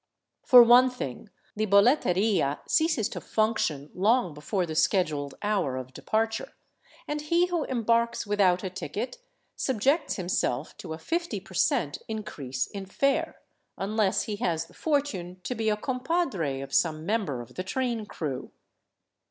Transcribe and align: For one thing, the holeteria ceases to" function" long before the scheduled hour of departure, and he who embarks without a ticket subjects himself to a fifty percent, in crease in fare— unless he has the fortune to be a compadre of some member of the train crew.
For 0.41 0.63
one 0.63 0.89
thing, 0.89 1.29
the 1.55 1.67
holeteria 1.67 2.61
ceases 2.67 3.07
to" 3.09 3.21
function" 3.37 3.91
long 3.93 4.33
before 4.33 4.65
the 4.65 4.73
scheduled 4.73 5.35
hour 5.43 5.77
of 5.77 5.93
departure, 5.93 6.53
and 7.07 7.21
he 7.21 7.45
who 7.49 7.65
embarks 7.65 8.25
without 8.25 8.63
a 8.63 8.71
ticket 8.71 9.19
subjects 9.55 10.15
himself 10.15 10.75
to 10.77 10.93
a 10.93 10.97
fifty 10.97 11.39
percent, 11.39 11.99
in 12.07 12.23
crease 12.23 12.65
in 12.65 12.87
fare— 12.87 13.41
unless 13.77 14.23
he 14.23 14.37
has 14.37 14.65
the 14.65 14.73
fortune 14.73 15.39
to 15.43 15.53
be 15.53 15.69
a 15.69 15.77
compadre 15.77 16.61
of 16.61 16.73
some 16.73 17.05
member 17.05 17.39
of 17.43 17.53
the 17.53 17.63
train 17.63 18.07
crew. 18.07 18.49